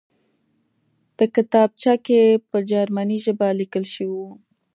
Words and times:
په 1.17 1.23
کتابچه 1.35 1.93
کې 2.05 2.21
په 2.49 2.57
جرمني 2.71 3.17
ژبه 3.25 3.47
لیکل 3.59 3.83
شوي 3.93 4.09
وو 4.17 4.29